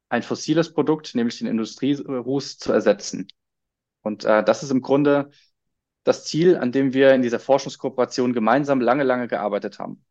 ein 0.09 0.23
fossiles 0.23 0.73
Produkt, 0.73 1.15
nämlich 1.15 1.39
den 1.39 1.47
Industrieruß, 1.47 2.57
zu 2.57 2.71
ersetzen. 2.71 3.27
Und 4.01 4.23
äh, 4.23 4.43
das 4.43 4.63
ist 4.63 4.71
im 4.71 4.81
Grunde 4.81 5.31
das 6.03 6.23
Ziel, 6.23 6.57
an 6.57 6.71
dem 6.71 6.93
wir 6.93 7.13
in 7.13 7.23
dieser 7.23 7.39
Forschungskooperation 7.39 8.33
gemeinsam 8.33 8.79
lange, 8.79 9.03
lange 9.03 9.27
gearbeitet 9.27 9.79
haben. 9.79 10.05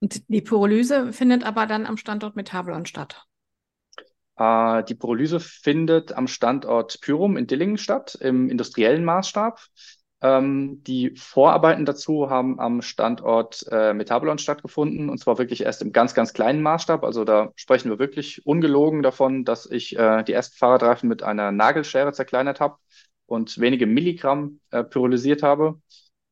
Und 0.00 0.28
die 0.28 0.40
Pyrolyse 0.40 1.12
findet 1.12 1.44
aber 1.44 1.66
dann 1.66 1.86
am 1.86 1.96
Standort 1.96 2.36
Metabolon 2.36 2.86
statt. 2.86 3.26
Äh, 4.36 4.84
die 4.84 4.94
Pyrolyse 4.94 5.40
findet 5.40 6.12
am 6.12 6.26
Standort 6.26 7.00
Pyrum 7.00 7.36
in 7.36 7.46
Dillingen 7.46 7.78
statt, 7.78 8.16
im 8.20 8.48
industriellen 8.48 9.04
Maßstab. 9.04 9.60
Ähm, 10.22 10.82
die 10.84 11.14
Vorarbeiten 11.16 11.84
dazu 11.84 12.30
haben 12.30 12.58
am 12.58 12.80
Standort 12.80 13.66
äh, 13.70 13.92
Metabolon 13.92 14.38
stattgefunden 14.38 15.10
und 15.10 15.18
zwar 15.18 15.38
wirklich 15.38 15.62
erst 15.62 15.82
im 15.82 15.92
ganz, 15.92 16.14
ganz 16.14 16.32
kleinen 16.32 16.62
Maßstab. 16.62 17.04
Also 17.04 17.24
da 17.24 17.52
sprechen 17.54 17.90
wir 17.90 17.98
wirklich 17.98 18.46
ungelogen 18.46 19.02
davon, 19.02 19.44
dass 19.44 19.66
ich 19.66 19.98
äh, 19.98 20.22
die 20.24 20.32
ersten 20.32 20.56
Fahrradreifen 20.56 21.08
mit 21.08 21.22
einer 21.22 21.52
Nagelschere 21.52 22.12
zerkleinert 22.12 22.60
habe 22.60 22.78
und 23.26 23.58
wenige 23.58 23.86
Milligramm 23.86 24.60
äh, 24.70 24.84
pyrolysiert 24.84 25.42
habe. 25.42 25.80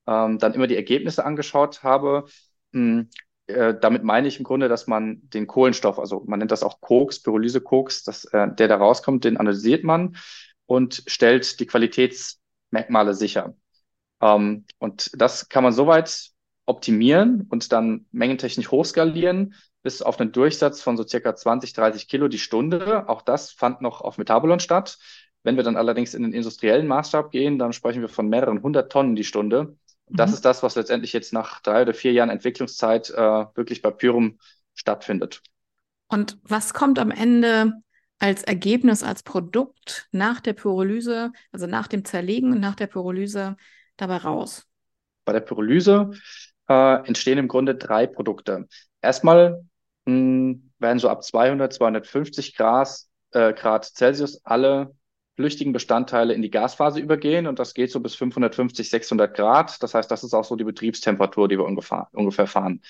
Ähm, 0.07 0.39
dann 0.39 0.55
immer 0.55 0.67
die 0.67 0.77
Ergebnisse 0.77 1.25
angeschaut 1.25 1.83
habe. 1.83 2.25
Hm, 2.73 3.09
äh, 3.47 3.75
damit 3.79 4.05
meine 4.05 4.29
ich 4.29 4.39
im 4.39 4.45
Grunde, 4.45 4.69
dass 4.69 4.87
man 4.87 5.21
den 5.31 5.47
Kohlenstoff, 5.47 5.99
also 5.99 6.25
man 6.27 6.39
nennt 6.39 6.51
das 6.51 6.63
auch 6.63 6.81
Koks, 6.81 7.23
Pyrolyse-Koks, 7.23 8.27
äh, 8.33 8.55
der 8.55 8.69
da 8.69 8.77
rauskommt, 8.77 9.25
den 9.25 9.37
analysiert 9.37 9.85
man 9.85 10.17
und 10.67 11.03
stellt 11.07 11.61
die 11.61 11.67
Qualitätsmerkmale 11.67 13.15
sicher. 13.15 13.55
Ähm, 14.21 14.65
und 14.79 15.11
das 15.15 15.49
kann 15.49 15.65
man 15.65 15.73
soweit 15.73 16.31
optimieren 16.67 17.47
und 17.51 17.73
dann 17.73 18.07
mengentechnisch 18.11 18.71
hochskalieren 18.71 19.55
bis 19.83 20.01
auf 20.01 20.19
einen 20.19 20.33
Durchsatz 20.33 20.81
von 20.81 20.97
so 20.97 21.07
circa 21.07 21.37
20, 21.37 21.75
30 21.75 22.09
Kilo 22.09 22.29
die 22.29 22.39
Stunde. 22.39 23.07
Auch 23.09 23.21
das 23.21 23.53
fand 23.53 23.83
noch 23.83 24.01
auf 24.01 24.17
Metabolon 24.17 24.59
statt. 24.59 24.99
Wenn 25.43 25.57
wir 25.57 25.63
dann 25.63 25.77
allerdings 25.77 26.15
in 26.15 26.23
den 26.23 26.33
industriellen 26.33 26.87
Maßstab 26.87 27.31
gehen, 27.31 27.59
dann 27.59 27.75
sprechen 27.75 28.01
wir 28.01 28.09
von 28.09 28.31
mehreren 28.31 28.63
hundert 28.63 28.91
Tonnen 28.91 29.15
die 29.15 29.25
Stunde. 29.25 29.77
Das 30.15 30.31
mhm. 30.31 30.35
ist 30.35 30.45
das, 30.45 30.63
was 30.63 30.77
letztendlich 30.77 31.13
jetzt 31.13 31.33
nach 31.33 31.61
drei 31.61 31.83
oder 31.83 31.93
vier 31.93 32.13
Jahren 32.13 32.31
Entwicklungszeit 32.31 33.11
äh, 33.11 33.17
wirklich 33.17 33.83
bei 33.83 33.91
Pyrum 33.91 34.39
stattfindet. 34.75 35.43
Und 36.09 36.39
was 36.45 36.73
kommt 36.73 36.99
am 36.99 37.11
Ende 37.11 37.73
als 38.21 38.45
Ergebnis, 38.45 39.03
als 39.03 39.23
Produkt 39.25 40.09
nach 40.13 40.41
der 40.41 40.53
Pyrolyse, 40.53 41.33
also 41.51 41.67
nach 41.67 41.89
dem 41.89 42.05
Zerlegen 42.05 42.53
und 42.53 42.61
nach 42.61 42.77
der 42.77 42.87
Pyrolyse 42.87 43.57
dabei 43.97 44.19
raus? 44.19 44.67
Bei 45.25 45.33
der 45.33 45.41
Pyrolyse 45.41 46.11
äh, 46.69 47.07
entstehen 47.07 47.39
im 47.39 47.49
Grunde 47.49 47.75
drei 47.75 48.07
Produkte. 48.07 48.69
Erstmal 49.03 49.65
mh, 50.05 50.57
werden 50.79 50.99
so 51.01 51.09
ab 51.09 51.25
200, 51.25 51.73
250 51.73 52.57
Grad, 52.57 52.89
äh, 53.33 53.53
Grad 53.53 53.85
Celsius 53.85 54.45
alle 54.45 54.95
flüchtigen 55.37 55.73
Bestandteile 55.73 56.35
in 56.35 56.43
die 56.43 56.51
Gasphase 56.51 57.01
übergehen 57.01 57.47
und 57.47 57.59
das 57.59 57.75
geht 57.75 57.91
so 57.91 58.01
bis 58.01 58.15
550, 58.15 58.89
600 58.89 59.35
Grad. 59.35 59.83
Das 59.83 59.95
heißt, 59.95 60.11
das 60.11 60.25
ist 60.25 60.35
auch 60.35 60.45
so 60.45 60.57
die 60.57 60.65
Betriebstemperatur, 60.65 61.49
die 61.49 61.59
wir 61.59 61.65
ungefähr, 61.65 62.47
fahren. 62.47 62.81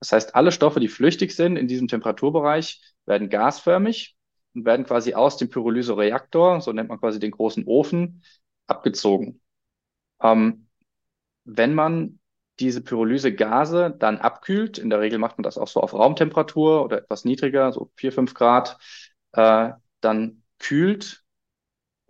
Das 0.00 0.12
heißt, 0.12 0.34
alle 0.34 0.52
Stoffe, 0.52 0.80
die 0.80 0.88
flüchtig 0.88 1.34
sind 1.34 1.56
in 1.56 1.68
diesem 1.68 1.88
Temperaturbereich, 1.88 2.80
werden 3.04 3.28
gasförmig 3.28 4.16
und 4.54 4.64
werden 4.64 4.86
quasi 4.86 5.14
aus 5.14 5.36
dem 5.36 5.50
Pyrolysereaktor, 5.50 6.60
so 6.62 6.72
nennt 6.72 6.88
man 6.88 6.98
quasi 7.00 7.18
den 7.18 7.32
großen 7.32 7.66
Ofen, 7.66 8.22
abgezogen. 8.66 9.40
Ähm, 10.22 10.68
wenn 11.44 11.74
man 11.74 12.18
diese 12.60 12.82
Pyrolysegase 12.82 13.94
dann 13.98 14.18
abkühlt, 14.18 14.78
in 14.78 14.90
der 14.90 15.00
Regel 15.00 15.18
macht 15.18 15.38
man 15.38 15.42
das 15.42 15.58
auch 15.58 15.68
so 15.68 15.80
auf 15.80 15.94
Raumtemperatur 15.94 16.84
oder 16.84 16.98
etwas 16.98 17.24
niedriger, 17.24 17.72
so 17.72 17.90
4, 17.96 18.12
5 18.12 18.34
Grad, 18.34 18.78
äh, 19.32 19.70
dann 20.00 20.42
kühlt 20.58 21.19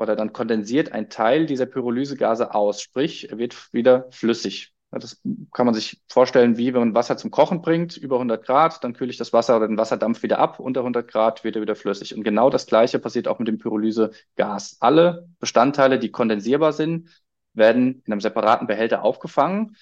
oder 0.01 0.17
dann 0.17 0.33
kondensiert 0.33 0.93
ein 0.93 1.11
Teil 1.11 1.47
dieser 1.47 1.67
Pyrolysegase 1.67 2.55
aus, 2.55 2.81
sprich, 2.81 3.31
er 3.31 3.39
wird 3.39 3.73
wieder 3.73 4.07
flüssig. 4.11 4.73
Das 4.93 5.21
kann 5.53 5.67
man 5.67 5.75
sich 5.75 6.03
vorstellen, 6.09 6.57
wie 6.57 6.75
wenn 6.75 6.81
man 6.81 6.95
Wasser 6.95 7.17
zum 7.17 7.31
Kochen 7.31 7.63
bringt, 7.63 7.97
über 7.97 8.17
100 8.17 8.45
Grad, 8.45 8.83
dann 8.83 8.93
kühle 8.93 9.11
ich 9.11 9.19
das 9.19 9.33
Wasser 9.33 9.57
oder 9.57 9.69
den 9.69 9.77
Wasserdampf 9.77 10.25
wieder 10.25 10.41
ab, 10.41 10.59
unter 10.59 10.81
100 10.81 11.07
Grad 11.07 11.45
wird 11.45 11.55
er 11.55 11.63
wieder 11.63 11.77
flüssig. 11.77 12.17
Und 12.17 12.25
genau 12.25 12.51
das 12.51 12.67
Gleiche 12.67 12.99
passiert 12.99 13.29
auch 13.29 13.39
mit 13.39 13.47
dem 13.47 13.59
Pyrolysegas. 13.59 14.79
Alle 14.81 15.29
Bestandteile, 15.39 16.01
die 16.01 16.11
kondensierbar 16.11 16.73
sind, 16.73 17.09
werden 17.53 18.03
in 18.05 18.13
einem 18.13 18.21
separaten 18.21 18.67
Behälter 18.67 19.05
aufgefangen. 19.05 19.77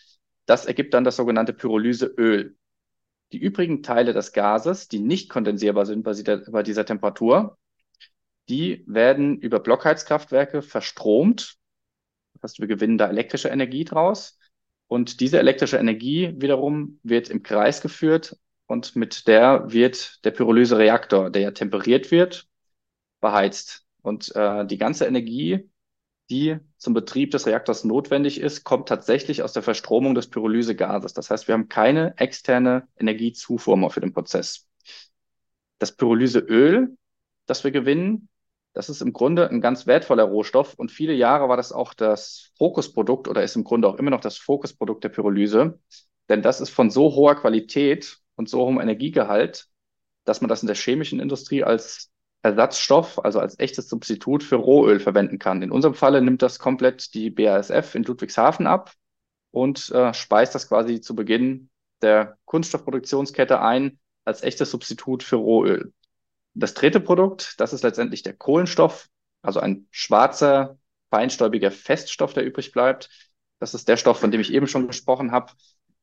Das 0.44 0.66
ergibt 0.66 0.92
dann 0.92 1.04
das 1.04 1.16
sogenannte 1.16 1.54
Pyrolyseöl. 1.54 2.56
Die 3.32 3.38
übrigen 3.38 3.82
Teile 3.82 4.12
des 4.12 4.32
Gases, 4.32 4.88
die 4.88 5.00
nicht 5.00 5.30
kondensierbar 5.30 5.86
sind 5.86 6.02
bei 6.02 6.12
dieser, 6.62 6.84
Temperatur, 6.84 7.56
die 8.48 8.84
werden 8.86 9.38
über 9.38 9.60
Blockheizkraftwerke 9.60 10.62
verstromt. 10.62 11.56
Das 12.34 12.42
heißt, 12.52 12.60
wir 12.60 12.66
gewinnen 12.66 12.98
da 12.98 13.08
elektrische 13.08 13.48
Energie 13.48 13.84
draus. 13.84 14.38
Und 14.86 15.20
diese 15.20 15.38
elektrische 15.38 15.76
Energie 15.76 16.34
wiederum 16.36 16.98
wird 17.02 17.28
im 17.28 17.42
Kreis 17.42 17.80
geführt 17.82 18.36
und 18.66 18.96
mit 18.96 19.26
der 19.26 19.70
wird 19.70 20.24
der 20.24 20.30
Pyrolysereaktor, 20.30 21.30
der 21.30 21.42
ja 21.42 21.50
temperiert 21.50 22.10
wird, 22.10 22.46
beheizt. 23.20 23.84
Und 24.02 24.34
äh, 24.34 24.66
die 24.66 24.78
ganze 24.78 25.06
Energie 25.06 25.68
die 26.30 26.58
zum 26.76 26.94
Betrieb 26.94 27.30
des 27.30 27.46
Reaktors 27.46 27.84
notwendig 27.84 28.40
ist, 28.40 28.64
kommt 28.64 28.88
tatsächlich 28.88 29.42
aus 29.42 29.52
der 29.52 29.62
Verstromung 29.62 30.14
des 30.14 30.28
Pyrolysegases. 30.28 31.14
Das 31.14 31.30
heißt, 31.30 31.48
wir 31.48 31.54
haben 31.54 31.68
keine 31.68 32.16
externe 32.18 32.86
Energiezufuhr 32.98 33.76
mehr 33.76 33.90
für 33.90 34.00
den 34.00 34.12
Prozess. 34.12 34.66
Das 35.78 35.92
Pyrolyseöl, 35.92 36.96
das 37.46 37.64
wir 37.64 37.70
gewinnen, 37.70 38.28
das 38.72 38.88
ist 38.88 39.02
im 39.02 39.12
Grunde 39.12 39.48
ein 39.48 39.60
ganz 39.60 39.86
wertvoller 39.86 40.24
Rohstoff 40.24 40.74
und 40.74 40.92
viele 40.92 41.14
Jahre 41.14 41.48
war 41.48 41.56
das 41.56 41.72
auch 41.72 41.94
das 41.94 42.50
Fokusprodukt 42.58 43.28
oder 43.28 43.42
ist 43.42 43.56
im 43.56 43.64
Grunde 43.64 43.88
auch 43.88 43.96
immer 43.96 44.10
noch 44.10 44.20
das 44.20 44.36
Fokusprodukt 44.36 45.02
der 45.04 45.08
Pyrolyse, 45.08 45.78
denn 46.28 46.42
das 46.42 46.60
ist 46.60 46.70
von 46.70 46.90
so 46.90 47.14
hoher 47.14 47.34
Qualität 47.34 48.18
und 48.36 48.48
so 48.48 48.60
hohem 48.64 48.80
Energiegehalt, 48.80 49.68
dass 50.24 50.40
man 50.40 50.48
das 50.48 50.62
in 50.62 50.66
der 50.66 50.76
chemischen 50.76 51.20
Industrie 51.20 51.64
als 51.64 52.10
Ersatzstoff, 52.42 53.24
also 53.24 53.40
als 53.40 53.58
echtes 53.58 53.88
Substitut 53.88 54.42
für 54.42 54.56
Rohöl 54.56 55.00
verwenden 55.00 55.38
kann. 55.38 55.62
In 55.62 55.72
unserem 55.72 55.94
Falle 55.94 56.22
nimmt 56.22 56.42
das 56.42 56.58
komplett 56.58 57.14
die 57.14 57.30
BASF 57.30 57.94
in 57.94 58.04
Ludwigshafen 58.04 58.66
ab 58.66 58.92
und 59.50 59.90
äh, 59.90 60.14
speist 60.14 60.54
das 60.54 60.68
quasi 60.68 61.00
zu 61.00 61.16
Beginn 61.16 61.70
der 62.00 62.36
Kunststoffproduktionskette 62.44 63.60
ein 63.60 63.98
als 64.24 64.42
echtes 64.42 64.70
Substitut 64.70 65.22
für 65.22 65.36
Rohöl. 65.36 65.92
Das 66.54 66.74
dritte 66.74 67.00
Produkt, 67.00 67.60
das 67.60 67.72
ist 67.72 67.82
letztendlich 67.82 68.22
der 68.22 68.34
Kohlenstoff, 68.34 69.08
also 69.42 69.60
ein 69.60 69.86
schwarzer, 69.90 70.78
feinstäubiger 71.10 71.70
Feststoff, 71.70 72.34
der 72.34 72.44
übrig 72.44 72.72
bleibt. 72.72 73.10
Das 73.60 73.74
ist 73.74 73.88
der 73.88 73.96
Stoff, 73.96 74.20
von 74.20 74.30
dem 74.30 74.40
ich 74.40 74.52
eben 74.52 74.66
schon 74.66 74.86
gesprochen 74.88 75.32
habe. 75.32 75.52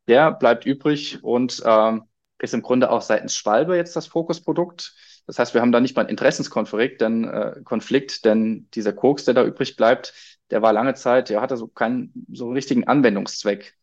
Der 0.07 0.31
bleibt 0.31 0.65
übrig 0.65 1.23
und 1.23 1.61
äh, 1.65 1.99
ist 2.39 2.53
im 2.53 2.61
Grunde 2.61 2.89
auch 2.91 3.01
seitens 3.01 3.35
Schwalbe 3.35 3.75
jetzt 3.75 3.95
das 3.95 4.07
Fokusprodukt. 4.07 4.95
Das 5.27 5.39
heißt, 5.39 5.53
wir 5.53 5.61
haben 5.61 5.71
da 5.71 5.79
nicht 5.79 5.95
mal 5.95 6.03
einen 6.03 6.09
Interessenskonflikt, 6.09 7.01
denn 7.01 7.23
äh, 7.25 7.61
Konflikt, 7.63 8.25
denn 8.25 8.69
dieser 8.73 8.93
Koks, 8.93 9.25
der 9.25 9.33
da 9.33 9.43
übrig 9.43 9.75
bleibt, 9.75 10.13
der 10.51 10.61
war 10.61 10.73
lange 10.73 10.93
Zeit, 10.93 11.29
der 11.29 11.41
hatte 11.41 11.57
so 11.57 11.67
keinen 11.67 12.13
so 12.31 12.49
richtigen 12.51 12.85
Anwendungszweck. 12.87 13.75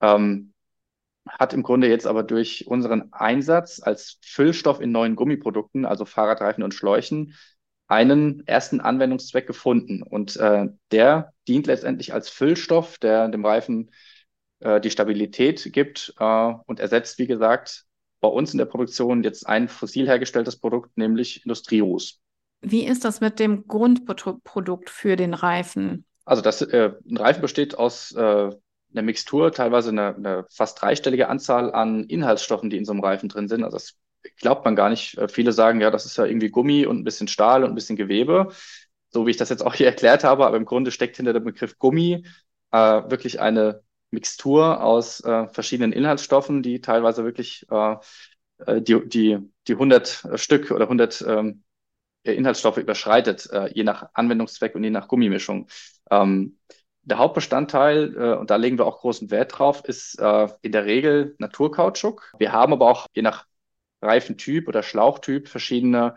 Ähm, 0.00 0.53
hat 1.28 1.52
im 1.52 1.62
Grunde 1.62 1.88
jetzt 1.88 2.06
aber 2.06 2.22
durch 2.22 2.66
unseren 2.66 3.12
Einsatz 3.12 3.80
als 3.82 4.18
Füllstoff 4.22 4.80
in 4.80 4.92
neuen 4.92 5.16
Gummiprodukten, 5.16 5.84
also 5.84 6.04
Fahrradreifen 6.04 6.62
und 6.62 6.74
Schläuchen, 6.74 7.34
einen 7.86 8.46
ersten 8.46 8.80
Anwendungszweck 8.80 9.46
gefunden. 9.46 10.02
Und 10.02 10.36
äh, 10.36 10.66
der 10.90 11.32
dient 11.48 11.66
letztendlich 11.66 12.12
als 12.12 12.28
Füllstoff, 12.28 12.98
der 12.98 13.28
dem 13.28 13.44
Reifen 13.44 13.90
äh, 14.60 14.80
die 14.80 14.90
Stabilität 14.90 15.72
gibt 15.72 16.14
äh, 16.18 16.52
und 16.66 16.80
ersetzt, 16.80 17.18
wie 17.18 17.26
gesagt, 17.26 17.84
bei 18.20 18.28
uns 18.28 18.52
in 18.52 18.58
der 18.58 18.64
Produktion 18.64 19.22
jetzt 19.22 19.46
ein 19.46 19.68
fossil 19.68 20.06
hergestelltes 20.06 20.56
Produkt, 20.56 20.96
nämlich 20.96 21.44
Industrieruß. 21.44 22.20
Wie 22.62 22.86
ist 22.86 23.04
das 23.04 23.20
mit 23.20 23.38
dem 23.38 23.66
Grundprodukt 23.66 24.88
für 24.88 25.16
den 25.16 25.34
Reifen? 25.34 26.06
Also 26.24 26.40
das, 26.40 26.62
äh, 26.62 26.92
ein 27.06 27.16
Reifen 27.18 27.42
besteht 27.42 27.76
aus 27.76 28.12
äh, 28.12 28.50
eine 28.94 29.02
Mixtur, 29.02 29.52
teilweise 29.52 29.90
eine, 29.90 30.14
eine 30.14 30.46
fast 30.50 30.80
dreistellige 30.80 31.28
Anzahl 31.28 31.72
an 31.72 32.04
Inhaltsstoffen, 32.04 32.70
die 32.70 32.76
in 32.76 32.84
so 32.84 32.92
einem 32.92 33.00
Reifen 33.02 33.28
drin 33.28 33.48
sind. 33.48 33.64
Also 33.64 33.76
das 33.76 33.96
glaubt 34.38 34.64
man 34.64 34.76
gar 34.76 34.90
nicht. 34.90 35.18
Äh, 35.18 35.28
viele 35.28 35.52
sagen, 35.52 35.80
ja, 35.80 35.90
das 35.90 36.06
ist 36.06 36.16
ja 36.16 36.24
irgendwie 36.24 36.50
Gummi 36.50 36.86
und 36.86 36.98
ein 36.98 37.04
bisschen 37.04 37.28
Stahl 37.28 37.64
und 37.64 37.70
ein 37.70 37.74
bisschen 37.74 37.96
Gewebe, 37.96 38.48
so 39.10 39.26
wie 39.26 39.30
ich 39.30 39.36
das 39.36 39.50
jetzt 39.50 39.64
auch 39.64 39.74
hier 39.74 39.86
erklärt 39.88 40.24
habe. 40.24 40.46
Aber 40.46 40.56
im 40.56 40.64
Grunde 40.64 40.90
steckt 40.90 41.16
hinter 41.16 41.32
dem 41.32 41.44
Begriff 41.44 41.78
Gummi 41.78 42.24
äh, 42.72 42.78
wirklich 43.10 43.40
eine 43.40 43.82
Mixtur 44.10 44.82
aus 44.82 45.20
äh, 45.20 45.48
verschiedenen 45.48 45.92
Inhaltsstoffen, 45.92 46.62
die 46.62 46.80
teilweise 46.80 47.24
wirklich 47.24 47.66
äh, 47.70 47.96
äh 48.66 48.80
die, 48.80 49.08
die, 49.08 49.38
die 49.66 49.72
100 49.72 50.28
Stück 50.36 50.70
oder 50.70 50.84
100 50.84 51.24
ähm, 51.26 51.64
Inhaltsstoffe 52.22 52.78
überschreitet, 52.78 53.48
äh, 53.52 53.70
je 53.74 53.84
nach 53.84 54.08
Anwendungszweck 54.14 54.74
und 54.74 54.84
je 54.84 54.90
nach 54.90 55.08
Gummimischung. 55.08 55.68
Ähm, 56.10 56.58
der 57.04 57.18
Hauptbestandteil, 57.18 58.16
äh, 58.16 58.36
und 58.36 58.50
da 58.50 58.56
legen 58.56 58.78
wir 58.78 58.86
auch 58.86 59.00
großen 59.00 59.30
Wert 59.30 59.58
drauf, 59.58 59.84
ist 59.84 60.18
äh, 60.18 60.48
in 60.62 60.72
der 60.72 60.86
Regel 60.86 61.34
Naturkautschuk. 61.38 62.32
Wir 62.38 62.52
haben 62.52 62.72
aber 62.72 62.90
auch 62.90 63.06
je 63.14 63.22
nach 63.22 63.46
Reifentyp 64.02 64.68
oder 64.68 64.82
Schlauchtyp 64.82 65.48
verschiedene 65.48 66.14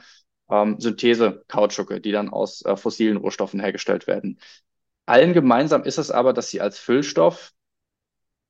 ähm, 0.50 0.79
Synthese-Kautschuke, 0.79 2.01
die 2.01 2.12
dann 2.12 2.29
aus 2.29 2.63
äh, 2.63 2.75
fossilen 2.77 3.17
Rohstoffen 3.17 3.60
hergestellt 3.60 4.08
werden. 4.08 4.39
Allen 5.06 5.34
gemeinsam 5.34 5.84
ist 5.84 5.98
es 5.98 6.12
aber, 6.12 6.34
dass 6.34 6.50
sie 6.50 6.62
als 6.62 6.79
Füllstoff 6.79 7.53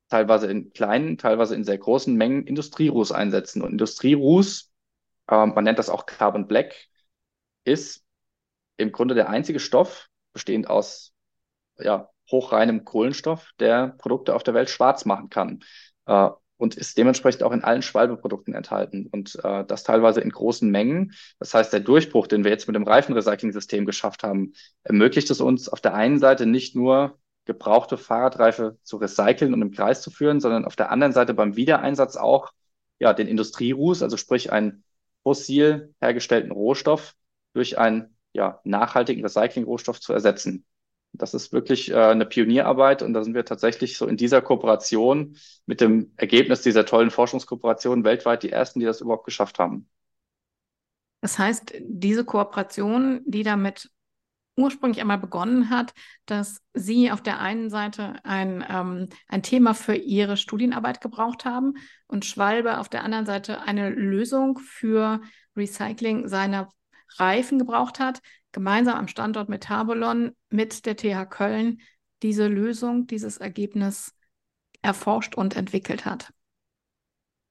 teilweise 0.08 0.46
in 0.48 0.72
kleinen, 0.72 1.18
teilweise 1.18 1.54
in 1.54 1.64
sehr 1.64 1.78
großen 1.78 2.14
Mengen 2.14 2.46
Industrieruß 2.46 3.12
einsetzen. 3.12 3.62
Und 3.62 3.72
Industrieruß, 3.72 4.70
ähm, 5.30 5.52
man 5.54 5.64
nennt 5.64 5.78
das 5.78 5.90
auch 5.90 6.06
Carbon 6.06 6.48
Black, 6.48 6.74
ist 7.64 8.04
im 8.76 8.92
Grunde 8.92 9.14
der 9.14 9.28
einzige 9.28 9.60
Stoff, 9.60 10.08
bestehend 10.32 10.70
aus 10.70 11.12
ja, 11.78 12.10
hochreinem 12.30 12.84
Kohlenstoff, 12.84 13.52
der 13.60 13.88
Produkte 13.98 14.34
auf 14.34 14.42
der 14.42 14.54
Welt 14.54 14.70
schwarz 14.70 15.04
machen 15.04 15.30
kann. 15.30 15.60
Äh, 16.06 16.30
und 16.58 16.74
ist 16.74 16.98
dementsprechend 16.98 17.44
auch 17.44 17.52
in 17.52 17.62
allen 17.64 17.82
Schwalbeprodukten 17.82 18.52
enthalten 18.52 19.06
und 19.10 19.38
äh, 19.44 19.64
das 19.64 19.84
teilweise 19.84 20.20
in 20.20 20.30
großen 20.30 20.68
Mengen. 20.68 21.14
Das 21.38 21.54
heißt, 21.54 21.72
der 21.72 21.80
Durchbruch, 21.80 22.26
den 22.26 22.44
wir 22.44 22.50
jetzt 22.50 22.66
mit 22.66 22.74
dem 22.74 22.82
Reifenrecycling-System 22.82 23.86
geschafft 23.86 24.24
haben, 24.24 24.52
ermöglicht 24.82 25.30
es 25.30 25.40
uns 25.40 25.68
auf 25.68 25.80
der 25.80 25.94
einen 25.94 26.18
Seite 26.18 26.46
nicht 26.46 26.74
nur 26.74 27.16
gebrauchte 27.44 27.96
Fahrradreife 27.96 28.76
zu 28.82 28.98
recyceln 28.98 29.54
und 29.54 29.62
im 29.62 29.70
Kreis 29.70 30.02
zu 30.02 30.10
führen, 30.10 30.40
sondern 30.40 30.64
auf 30.64 30.76
der 30.76 30.90
anderen 30.90 31.12
Seite 31.12 31.32
beim 31.32 31.56
Wiedereinsatz 31.56 32.16
auch 32.16 32.52
ja 32.98 33.14
den 33.14 33.28
Industrieruß, 33.28 34.02
also 34.02 34.16
sprich 34.16 34.52
einen 34.52 34.84
fossil 35.22 35.94
hergestellten 36.00 36.50
Rohstoff 36.50 37.14
durch 37.54 37.78
einen 37.78 38.16
ja, 38.32 38.60
nachhaltigen 38.64 39.22
Recycling-Rohstoff 39.22 40.00
zu 40.00 40.12
ersetzen. 40.12 40.64
Das 41.12 41.34
ist 41.34 41.52
wirklich 41.52 41.90
äh, 41.90 41.96
eine 41.96 42.26
Pionierarbeit 42.26 43.02
und 43.02 43.12
da 43.12 43.24
sind 43.24 43.34
wir 43.34 43.44
tatsächlich 43.44 43.96
so 43.96 44.06
in 44.06 44.16
dieser 44.16 44.42
Kooperation 44.42 45.36
mit 45.66 45.80
dem 45.80 46.12
Ergebnis 46.16 46.62
dieser 46.62 46.86
tollen 46.86 47.10
Forschungskooperation 47.10 48.04
weltweit 48.04 48.42
die 48.42 48.50
ersten, 48.50 48.80
die 48.80 48.86
das 48.86 49.00
überhaupt 49.00 49.24
geschafft 49.24 49.58
haben. 49.58 49.88
Das 51.20 51.38
heißt, 51.38 51.74
diese 51.80 52.24
Kooperation, 52.24 53.22
die 53.26 53.42
damit 53.42 53.90
ursprünglich 54.58 55.00
einmal 55.00 55.18
begonnen 55.18 55.70
hat, 55.70 55.94
dass 56.26 56.60
Sie 56.74 57.10
auf 57.10 57.22
der 57.22 57.40
einen 57.40 57.70
Seite 57.70 58.16
ein, 58.24 58.64
ähm, 58.68 59.08
ein 59.28 59.42
Thema 59.42 59.72
für 59.74 59.94
Ihre 59.94 60.36
Studienarbeit 60.36 61.00
gebraucht 61.00 61.44
haben 61.44 61.74
und 62.08 62.24
Schwalbe 62.24 62.78
auf 62.78 62.88
der 62.88 63.04
anderen 63.04 63.24
Seite 63.24 63.62
eine 63.62 63.88
Lösung 63.90 64.58
für 64.58 65.20
Recycling 65.56 66.28
seiner 66.28 66.68
Reifen 67.16 67.58
gebraucht 67.58 68.00
hat, 68.00 68.20
gemeinsam 68.52 68.96
am 68.96 69.08
Standort 69.08 69.48
Metabolon 69.48 70.36
mit 70.50 70.86
der 70.86 70.96
TH 70.96 71.26
Köln 71.26 71.80
diese 72.22 72.48
Lösung, 72.48 73.06
dieses 73.06 73.38
Ergebnis 73.38 74.14
erforscht 74.82 75.34
und 75.34 75.56
entwickelt 75.56 76.04
hat. 76.04 76.32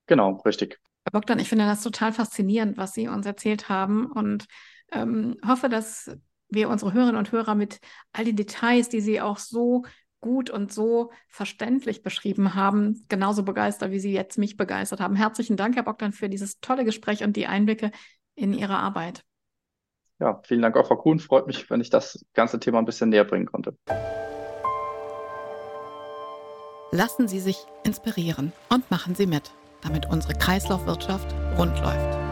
Genau, 0.07 0.41
richtig. 0.45 0.79
Herr 1.05 1.11
Bogdan, 1.11 1.39
ich 1.39 1.49
finde 1.49 1.65
das 1.65 1.83
total 1.83 2.13
faszinierend, 2.13 2.77
was 2.77 2.93
Sie 2.93 3.07
uns 3.07 3.25
erzählt 3.25 3.69
haben 3.69 4.11
und 4.11 4.45
ähm, 4.91 5.37
hoffe, 5.45 5.69
dass 5.69 6.11
wir 6.49 6.69
unsere 6.69 6.93
Hörerinnen 6.93 7.17
und 7.17 7.31
Hörer 7.31 7.55
mit 7.55 7.79
all 8.13 8.25
den 8.25 8.35
Details, 8.35 8.89
die 8.89 9.01
Sie 9.01 9.21
auch 9.21 9.37
so 9.37 9.83
gut 10.19 10.49
und 10.49 10.73
so 10.73 11.11
verständlich 11.29 12.03
beschrieben 12.03 12.55
haben, 12.55 13.05
genauso 13.07 13.43
begeistert, 13.43 13.91
wie 13.91 13.99
Sie 13.99 14.11
jetzt 14.11 14.37
mich 14.37 14.57
begeistert 14.57 14.99
haben. 14.99 15.15
Herzlichen 15.15 15.57
Dank, 15.57 15.75
Herr 15.75 15.83
Bogdan, 15.83 16.11
für 16.11 16.29
dieses 16.29 16.59
tolle 16.59 16.85
Gespräch 16.85 17.23
und 17.23 17.35
die 17.35 17.47
Einblicke 17.47 17.91
in 18.35 18.53
Ihre 18.53 18.77
Arbeit. 18.77 19.23
Ja, 20.19 20.41
vielen 20.43 20.61
Dank 20.61 20.75
auch, 20.75 20.87
Frau 20.87 20.97
Kuhn. 20.97 21.19
Freut 21.19 21.47
mich, 21.47 21.69
wenn 21.69 21.81
ich 21.81 21.89
das 21.89 22.25
ganze 22.33 22.59
Thema 22.59 22.79
ein 22.79 22.85
bisschen 22.85 23.09
näher 23.09 23.23
bringen 23.23 23.45
konnte. 23.45 23.77
Lassen 26.91 27.27
Sie 27.27 27.39
sich 27.39 27.57
inspirieren 27.83 28.53
und 28.69 28.89
machen 28.89 29.13
Sie 29.13 29.27
mit, 29.27 29.51
damit 29.81 30.09
unsere 30.09 30.33
Kreislaufwirtschaft 30.33 31.35
rund 31.57 31.79
läuft. 31.79 32.26